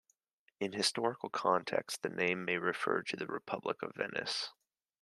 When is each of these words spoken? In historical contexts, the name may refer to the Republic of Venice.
In 0.59 0.71
historical 0.73 1.29
contexts, 1.29 1.99
the 2.01 2.09
name 2.09 2.43
may 2.43 2.57
refer 2.57 3.03
to 3.03 3.15
the 3.15 3.27
Republic 3.27 3.83
of 3.83 3.93
Venice. 3.93 4.49